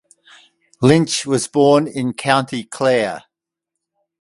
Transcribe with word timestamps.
Lynch 0.81 1.27
was 1.27 1.47
born 1.47 1.85
in 1.87 2.13
County 2.15 2.63
Clare. 2.63 3.25